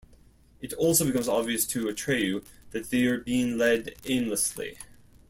[0.61, 4.79] It also becomes obvious to Atreyu that they are being led aimlessly.